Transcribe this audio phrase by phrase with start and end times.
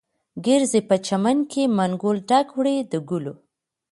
[0.45, 3.33] ګرځې په چمن کې، منګول ډکه وړې د ګلو